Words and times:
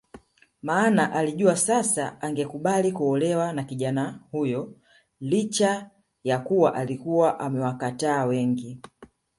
Maana 0.61 1.11
alijua 1.13 1.55
sasa 1.55 2.21
angekubali 2.21 2.91
kuolewa 2.91 3.53
na 3.53 3.63
kijana 3.63 4.19
huyo 4.31 4.73
licha 5.19 5.89
ya 6.23 6.39
kuwa 6.39 6.73
alikuwa 6.75 7.39
amewakatata 7.39 8.25
wengi 8.25 8.81